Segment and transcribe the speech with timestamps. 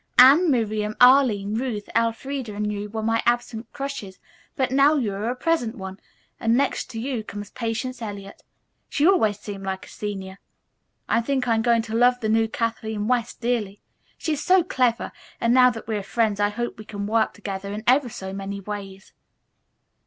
[0.17, 4.17] Anne, Miriam, Arline, Ruth, Elfreda and you were my absent crushes,
[4.55, 5.99] but now you are a present one,
[6.39, 8.41] and next to you comes Patience Eliot.
[8.89, 10.39] She always seemed like a senior.
[11.07, 13.79] I think I'm going to love the new Kathleen West dearly.
[14.17, 17.35] She is so clever, and now that we are friends I hope we can work
[17.35, 19.13] together in ever so many ways."